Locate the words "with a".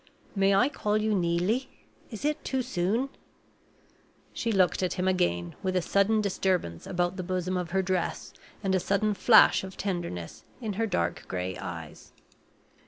5.61-5.81